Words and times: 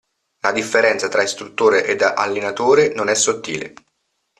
La 0.39 0.51
differenza 0.51 1.07
tra 1.09 1.21
istruttore 1.21 1.85
ed 1.85 2.01
allenatore 2.01 2.91
non 2.95 3.07
è 3.07 3.13
sottile. 3.13 3.75